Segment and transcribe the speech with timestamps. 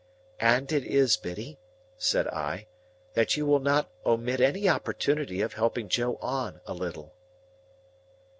[0.39, 1.59] "And it is, Biddy,"
[1.95, 2.65] said I,
[3.13, 7.13] "that you will not omit any opportunity of helping Joe on, a little."